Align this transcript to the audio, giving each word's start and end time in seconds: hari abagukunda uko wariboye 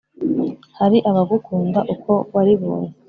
hari 0.77 0.97
abagukunda 1.09 1.79
uko 1.93 2.11
wariboye 2.33 2.89